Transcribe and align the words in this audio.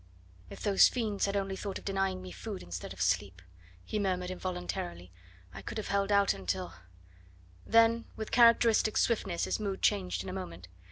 "If 0.49 0.61
those 0.63 0.87
friends 0.87 1.27
had 1.27 1.37
only 1.37 1.55
thought 1.55 1.77
of 1.77 1.85
denying 1.85 2.23
me 2.23 2.31
food 2.31 2.63
instead 2.63 2.91
of 2.91 2.99
sleep," 3.03 3.39
he 3.85 3.99
murmured 3.99 4.31
involuntarily, 4.31 5.11
"I 5.53 5.61
could 5.61 5.77
have 5.77 5.89
held 5.89 6.11
out 6.11 6.33
until" 6.33 6.73
Then 7.67 8.05
with 8.15 8.31
characteristic 8.31 8.97
swiftness 8.97 9.43
his 9.43 9.59
mood 9.59 9.83
changed 9.83 10.23
in 10.23 10.29
a 10.29 10.33
moment. 10.33 10.67